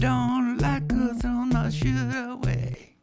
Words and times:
don't 0.00 0.56
like 0.56 0.90
us 0.94 1.24
on 1.26 1.50
my 1.50 1.68
shit 1.68 2.38
way. 2.42 2.94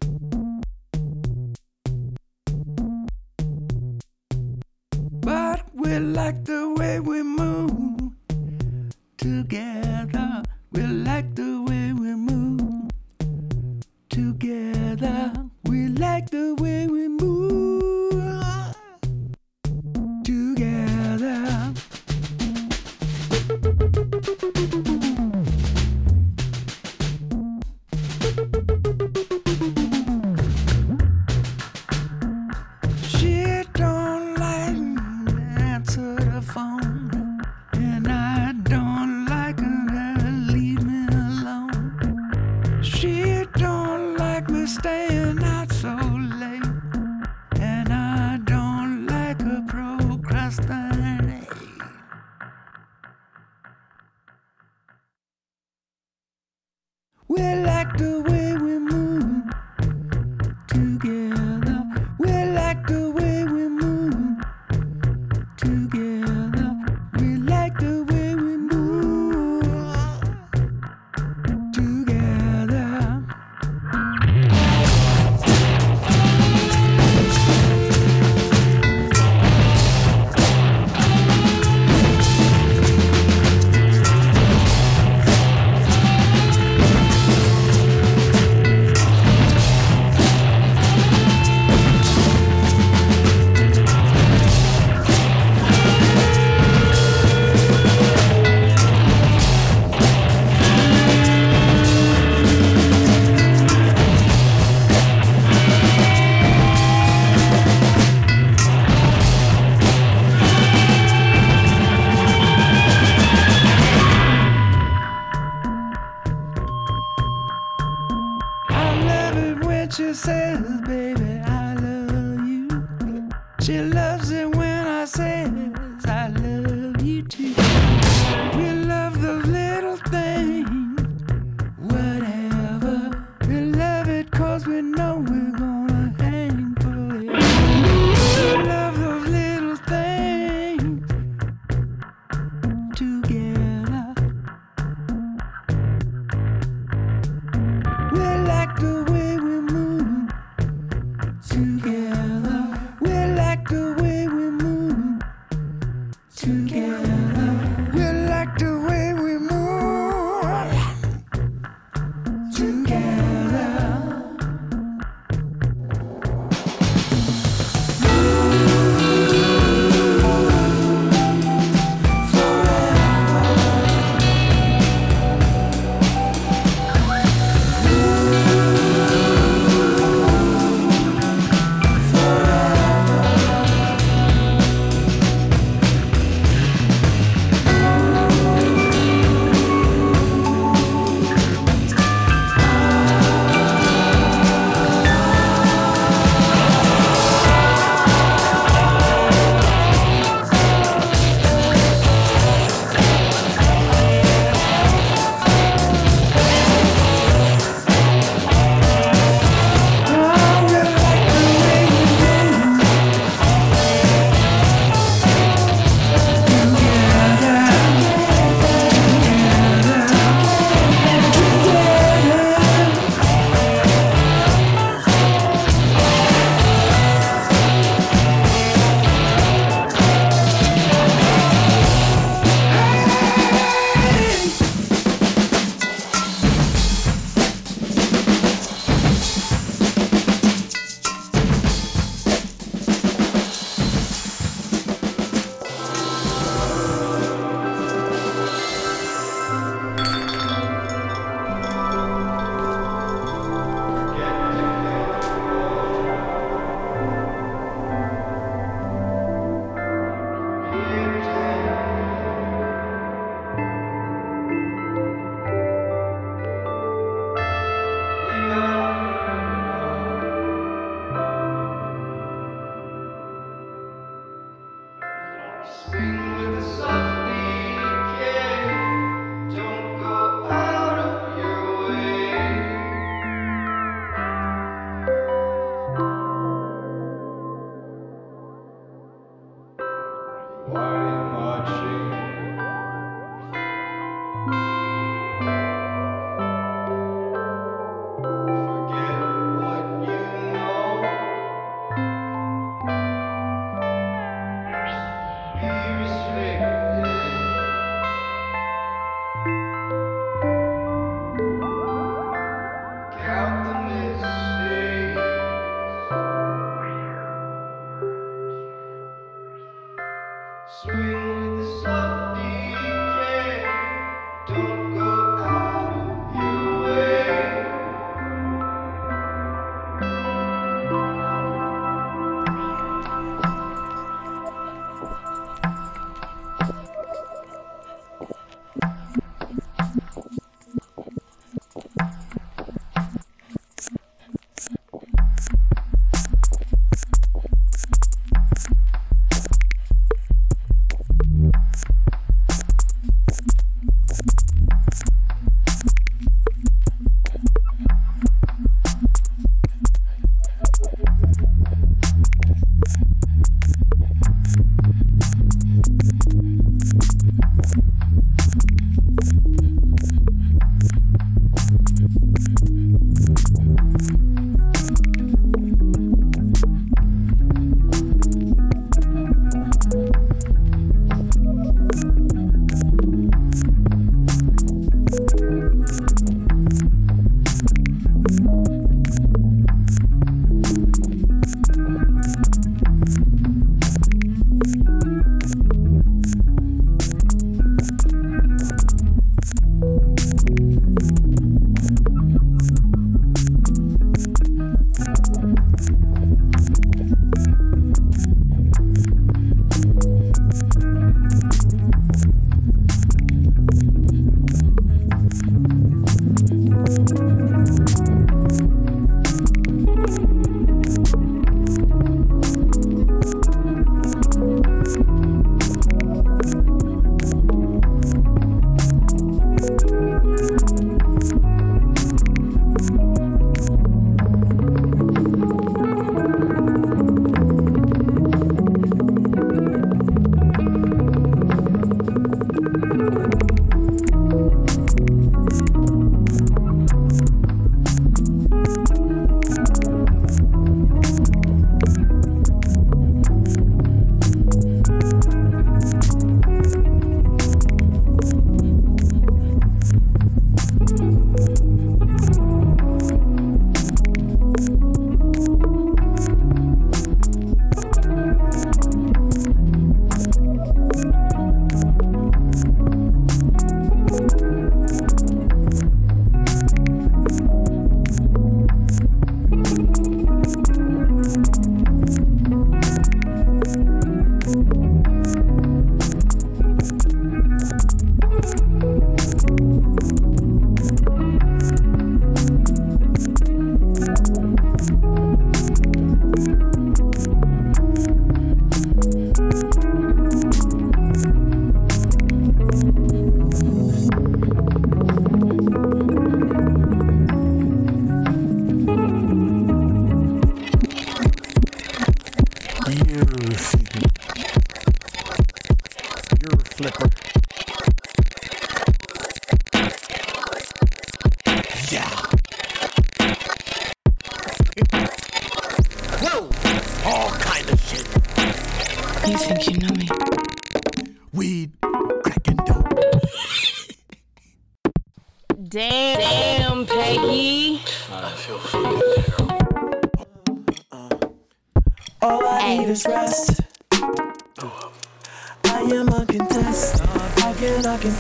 she 119.98 120.14
says, 120.14 120.62
baby, 120.82 121.42
I 121.44 121.74
love 121.74 122.48
you. 122.48 123.30
She 123.64 123.82
loves 123.82 124.07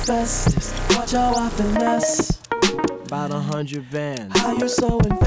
best. 0.07 0.73
Watch 0.95 1.11
how 1.11 1.35
I 1.35 1.49
finesse. 1.49 2.39
About 3.05 3.31
a 3.31 3.39
hundred 3.39 3.89
bands. 3.91 4.39
How 4.39 4.53
you 4.53 4.69
so 4.69 4.99
invested? 4.99 5.26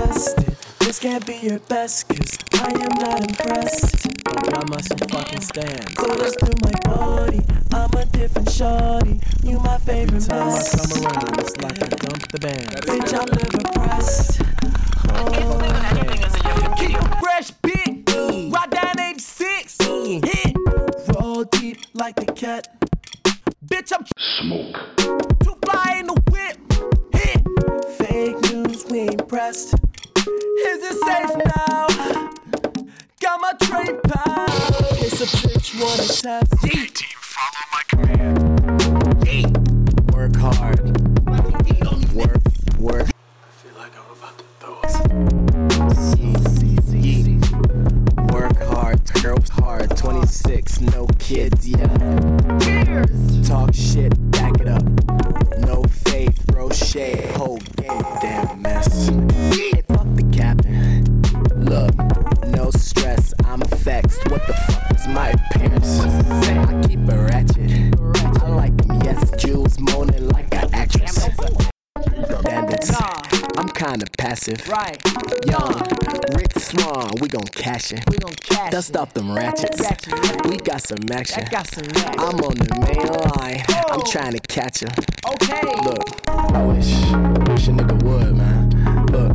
kids, 51.31 51.69
yeah. 51.69 52.59
Cheers. 52.59 53.49
Talk 53.49 53.73
shit, 53.73 54.13
back 54.33 54.61
it 54.61 54.67
up. 54.67 54.83
No 55.59 55.85
faith, 55.85 56.45
bro, 56.47 56.71
shade. 56.71 57.31
Whole 57.37 57.59
game, 57.77 58.03
damn 58.21 58.61
mess. 58.61 59.07
Hey, 59.55 59.81
fuck 59.87 60.09
the 60.17 60.29
captain. 60.33 61.05
Look, 61.55 61.95
no 62.49 62.73
stress, 62.73 63.33
I'm 63.45 63.61
vexed. 63.61 64.29
What 64.29 64.45
the 64.49 64.55
fuck 64.55 64.91
is 64.91 65.07
my 65.07 65.29
appearance? 65.29 66.01
I 66.01 66.89
keep 66.89 66.99
a 67.09 67.17
ratchet. 67.17 67.95
I 68.43 68.49
like 68.49 68.77
them, 68.79 69.01
yes, 69.05 69.31
jewels, 69.39 69.79
moaning 69.79 70.29
like 70.31 70.53
an 70.53 70.69
actress. 70.75 71.29
Bandits, 72.43 72.91
I'm 73.57 73.69
kinda 73.69 74.07
passive. 74.19 74.69
Right. 74.69 75.01
Yawn, 75.47 75.81
Rick 76.35 76.59
Swan, 76.59 77.13
we 77.21 77.29
gon' 77.29 77.47
cash 77.53 77.93
it. 77.93 78.03
We 78.11 78.19
gon' 78.19 78.35
cash 78.35 78.73
Dust 78.73 78.97
off 78.97 79.15
them 79.15 79.31
ratchets 79.31 79.80
some 80.91 81.13
action. 81.13 81.45
That 81.45 81.51
got 81.53 81.67
some 81.69 81.85
action. 81.85 82.19
I'm 82.19 82.41
on 82.41 82.55
the 82.57 82.67
main 82.83 83.07
line. 83.07 83.63
Oh. 83.69 83.95
I'm 83.95 84.05
trying 84.11 84.33
to 84.33 84.41
catch 84.41 84.83
him. 84.83 84.91
Okay. 85.25 85.63
Look, 85.85 86.29
I 86.29 86.65
wish, 86.65 86.91
wish 87.47 87.69
a 87.69 87.73
nigga 87.73 88.03
would, 88.03 88.35
man. 88.37 89.07
Look. 89.07 89.31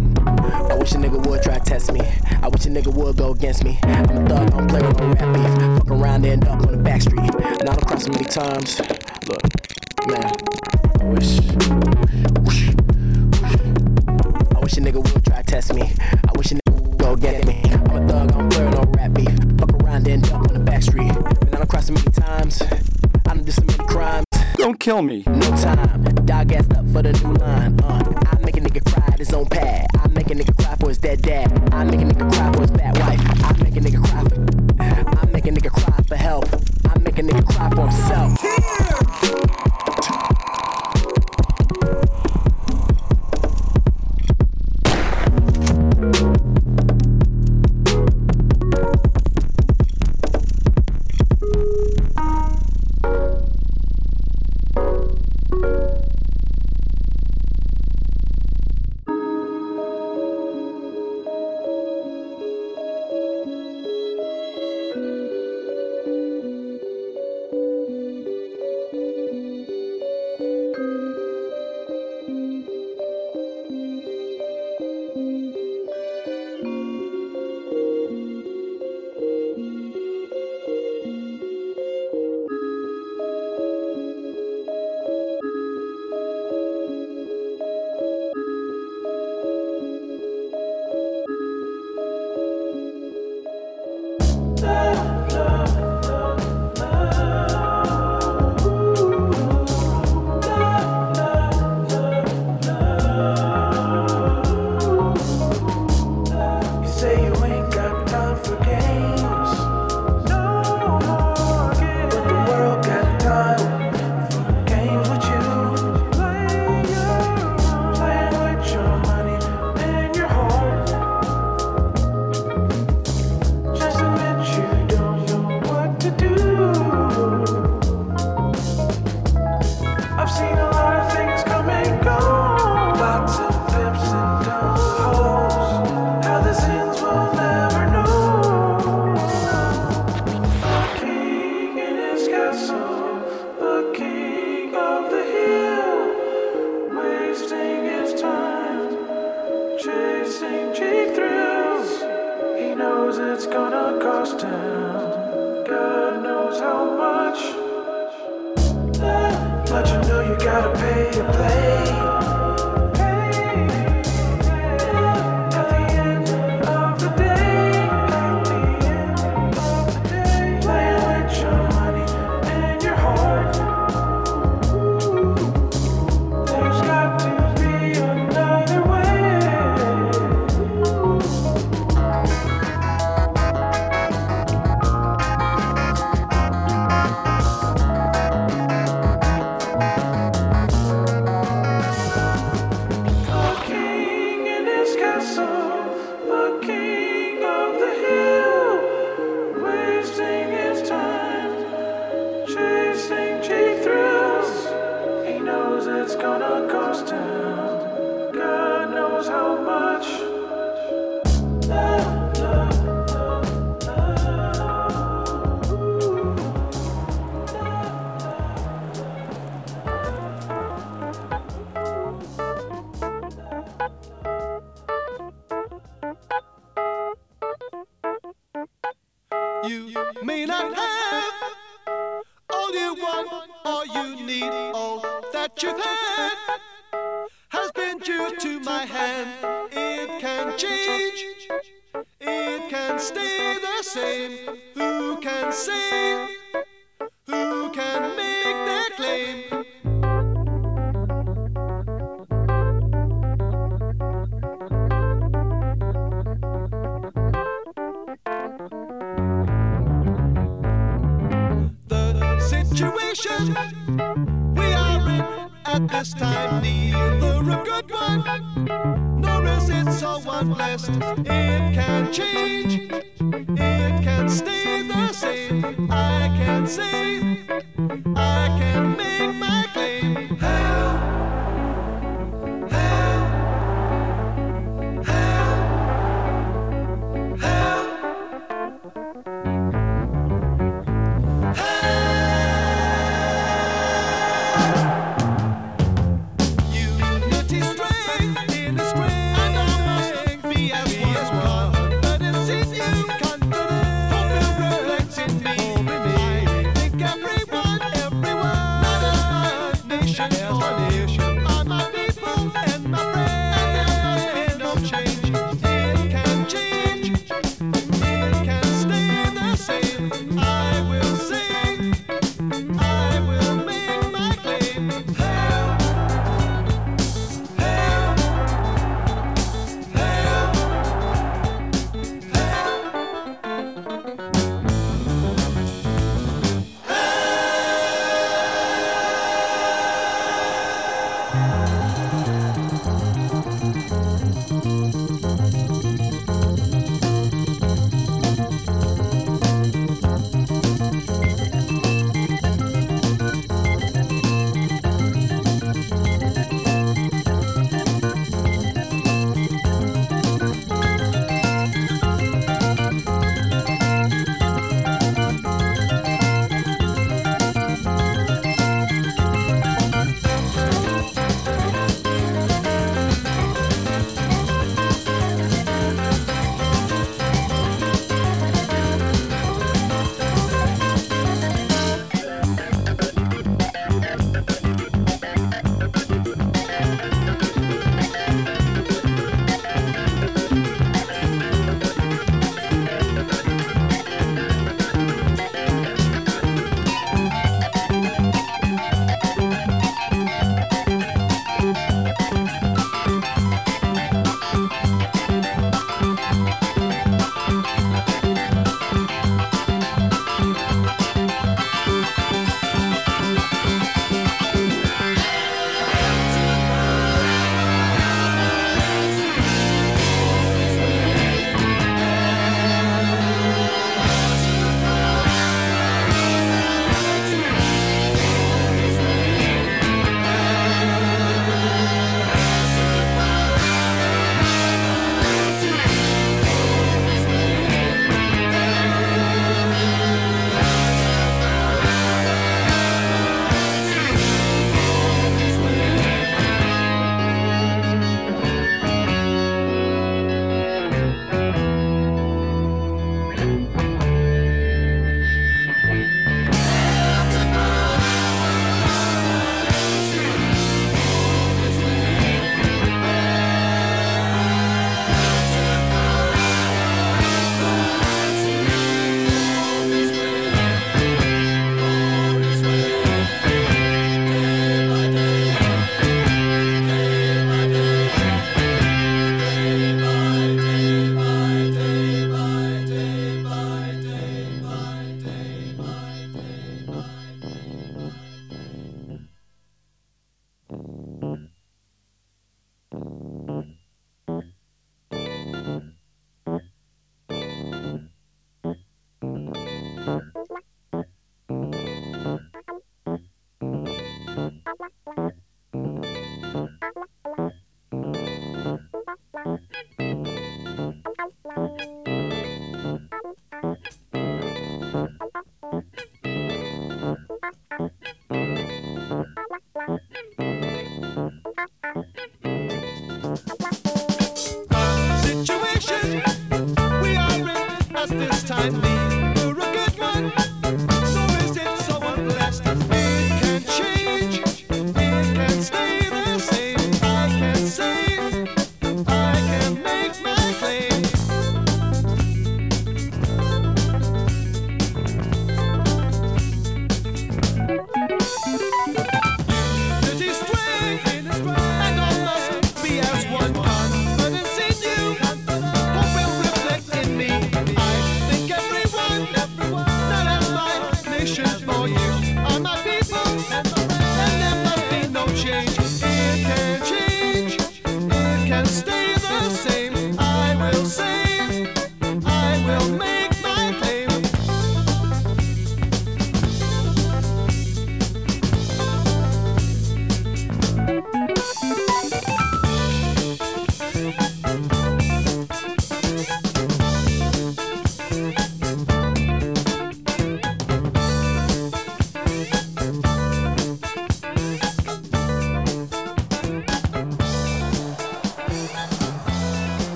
I 0.70 0.76
wish 0.76 0.92
a 0.92 0.98
nigga 0.98 1.26
would 1.26 1.42
try 1.44 1.58
to 1.58 1.64
test 1.64 1.94
me. 1.94 2.02
I 2.42 2.50
wish 2.50 2.66
a 2.66 2.70
nigga 2.70 2.94
would 2.94 3.16
go 3.16 3.32
against 3.32 3.64
me. 3.64 3.80
I'm 3.84 4.04
a 4.04 4.28
thug, 4.28 4.54
I'm 4.54 4.68
playing 4.68 4.88
with 4.88 5.00
no 5.00 5.08
rap 5.14 5.34
beef. 5.34 5.78
Fuck 5.78 5.92
around, 5.92 6.26
end 6.26 6.46
up 6.46 6.60
on 6.60 6.72
the 6.72 6.78
back 6.78 7.02
street. 7.02 7.32
Not 7.64 7.82
across 7.82 8.08
many 8.10 8.26
times. 8.26 8.82
Look, 9.28 9.42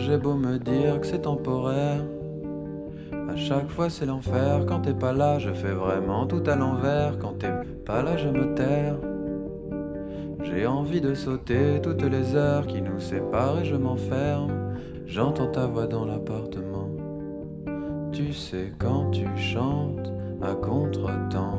J'ai 0.00 0.16
beau 0.16 0.34
me 0.34 0.58
dire 0.58 1.00
que 1.00 1.06
c'est 1.06 1.22
temporaire. 1.22 2.02
À 3.12 3.36
chaque 3.36 3.68
fois 3.68 3.90
c'est 3.90 4.06
l'enfer, 4.06 4.64
quand 4.66 4.80
t'es 4.80 4.94
pas 4.94 5.12
là 5.12 5.38
je 5.38 5.52
fais 5.52 5.72
vraiment 5.72 6.26
tout 6.26 6.42
à 6.46 6.56
l'envers, 6.56 7.18
quand 7.18 7.38
t'es 7.38 7.52
pas 7.84 8.02
là 8.02 8.16
je 8.16 8.28
me 8.28 8.54
terre. 8.54 8.96
J'ai 10.42 10.66
envie 10.66 11.00
de 11.00 11.14
sauter 11.14 11.80
toutes 11.82 12.02
les 12.02 12.34
heures 12.34 12.66
qui 12.66 12.80
nous 12.80 12.98
séparent 12.98 13.60
et 13.60 13.64
je 13.64 13.76
m'enferme. 13.76 14.74
J'entends 15.06 15.48
ta 15.48 15.66
voix 15.66 15.86
dans 15.86 16.06
l'appartement. 16.06 16.88
Tu 18.12 18.32
sais 18.32 18.72
quand 18.78 19.10
tu 19.10 19.26
chantes 19.36 20.12
à 20.42 20.54
contre-temps. 20.54 21.58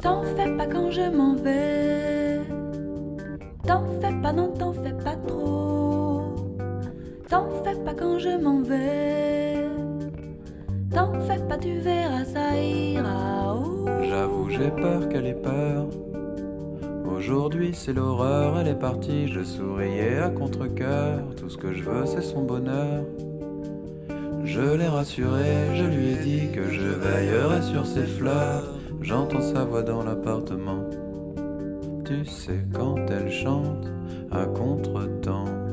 T'en 0.00 0.22
fais 0.22 0.54
pas 0.56 0.66
quand 0.66 0.90
je 0.90 1.10
m'en 1.10 1.34
vais. 1.34 2.42
T'en 3.66 3.84
fais 4.00 4.14
pas, 4.22 4.32
non, 4.32 4.52
t'en 4.52 4.72
fais 4.72 4.92
pas 4.92 5.16
trop. 5.26 5.65
Fais 7.66 7.74
pas 7.84 7.94
quand 7.94 8.16
je 8.20 8.28
m'en 8.28 8.62
vais. 8.62 9.66
T'en 10.94 11.12
fais 11.22 11.40
pas, 11.48 11.58
tu 11.58 11.80
verras, 11.80 12.24
ça 12.24 12.56
ira. 12.56 13.56
Oh. 13.56 13.86
J'avoue, 14.08 14.48
j'ai 14.50 14.70
peur 14.70 15.08
qu'elle 15.08 15.26
ait 15.26 15.34
peur. 15.34 15.88
Aujourd'hui, 17.12 17.72
c'est 17.74 17.92
l'horreur, 17.92 18.56
elle 18.60 18.68
est 18.68 18.78
partie. 18.78 19.26
Je 19.26 19.42
souriais 19.42 20.18
à 20.18 20.30
contre-coeur. 20.30 21.34
Tout 21.36 21.48
ce 21.48 21.56
que 21.56 21.72
je 21.72 21.82
veux, 21.82 22.06
c'est 22.06 22.22
son 22.22 22.42
bonheur. 22.42 23.02
Je 24.44 24.76
l'ai 24.76 24.86
rassuré, 24.86 25.74
je 25.74 25.84
lui 25.86 26.12
ai 26.12 26.16
dit 26.18 26.52
que 26.52 26.70
je 26.70 26.86
veillerai 26.86 27.62
sur 27.62 27.84
ses 27.84 28.06
fleurs. 28.06 28.62
J'entends 29.00 29.40
sa 29.40 29.64
voix 29.64 29.82
dans 29.82 30.04
l'appartement. 30.04 30.84
Tu 32.04 32.24
sais 32.26 32.64
quand 32.72 33.10
elle 33.10 33.32
chante 33.32 33.88
à 34.30 34.44
contre-temps. 34.44 35.65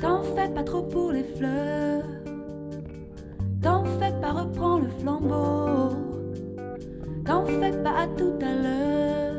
T'en 0.00 0.22
fais 0.22 0.48
pas 0.48 0.62
trop 0.62 0.82
pour 0.82 1.12
les 1.12 1.24
fleurs. 1.24 2.04
T'en 3.62 3.84
fais 3.84 4.12
pas, 4.20 4.32
reprends 4.32 4.78
le 4.78 4.88
flambeau. 5.00 5.96
T'en 7.24 7.44
fais 7.44 7.72
pas 7.82 8.02
à 8.02 8.06
tout 8.06 8.38
à 8.40 8.54
l'heure. 8.62 9.34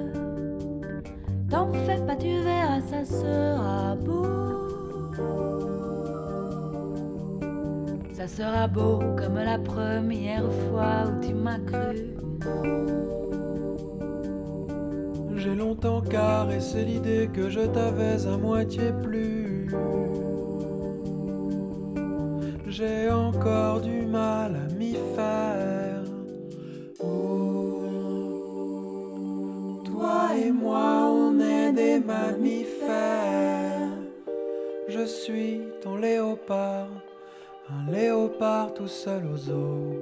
T'en 1.50 1.72
fais 1.72 1.98
pas, 2.06 2.16
tu 2.16 2.28
verras, 2.44 2.82
ça 2.82 3.06
sera 3.06 3.96
beau. 3.96 4.26
Ça 8.14 8.28
sera 8.28 8.68
beau 8.68 9.00
comme 9.18 9.36
la 9.36 9.58
première 9.58 10.52
fois 10.52 11.06
où 11.08 11.26
tu 11.26 11.34
m'as 11.34 11.60
cru. 11.60 12.18
J'ai 15.38 15.56
longtemps 15.56 16.02
caressé 16.02 16.84
l'idée 16.84 17.30
que 17.32 17.50
je 17.50 17.62
t'avais 17.62 18.28
à 18.28 18.36
moitié 18.36 18.92
plu. 19.02 19.70
J'ai 22.80 23.10
encore 23.10 23.82
du 23.82 24.04
mal 24.04 24.56
à 24.56 24.74
m'y 24.74 24.94
faire. 25.14 26.02
Oh. 27.04 27.82
Toi 29.84 30.30
et 30.42 30.50
moi, 30.50 31.10
on 31.12 31.38
est 31.42 31.74
des 31.74 32.00
mammifères. 32.00 33.98
Je 34.88 35.04
suis 35.04 35.60
ton 35.82 35.98
léopard, 35.98 36.88
un 37.70 37.92
léopard 37.92 38.74
tout 38.74 38.88
seul 38.88 39.26
aux 39.26 39.50
eaux. 39.52 39.98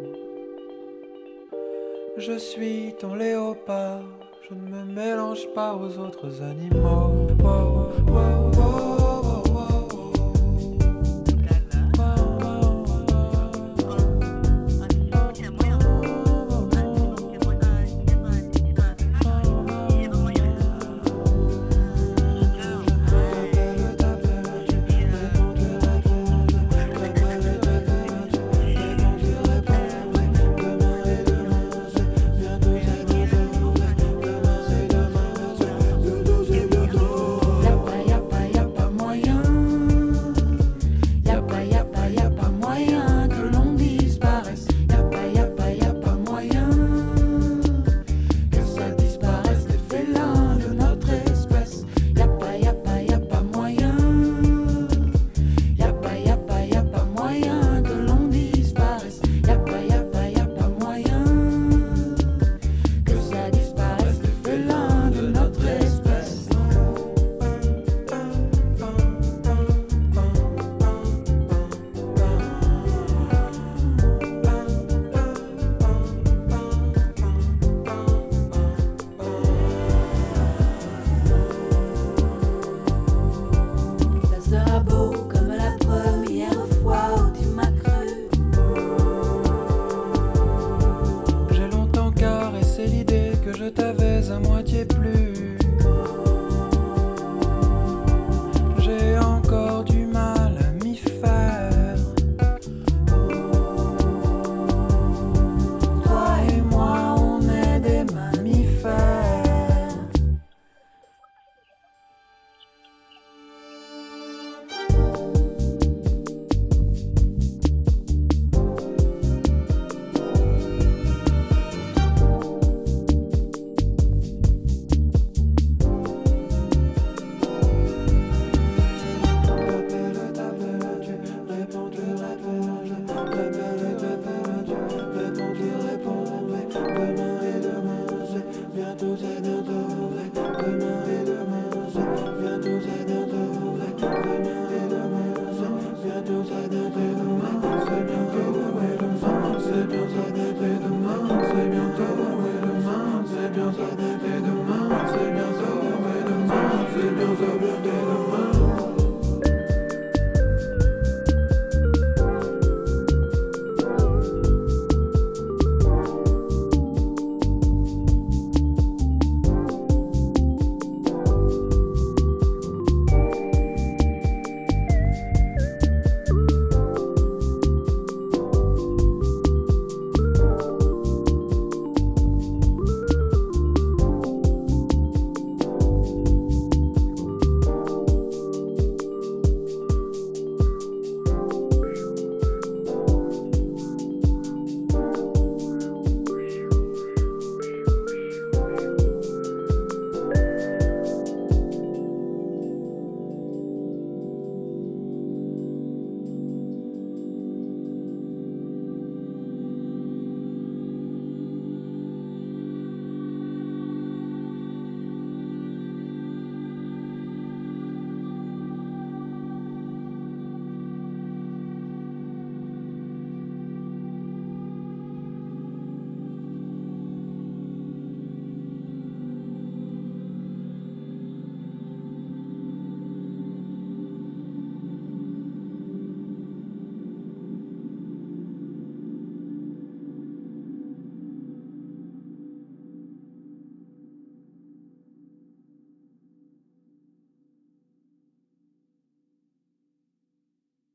Je 2.17 2.37
suis 2.37 2.93
ton 2.99 3.15
léopard, 3.15 4.03
je 4.47 4.53
ne 4.53 4.61
me 4.69 4.83
mélange 4.93 5.47
pas 5.55 5.73
aux 5.73 5.97
autres 5.97 6.43
animaux. 6.43 6.96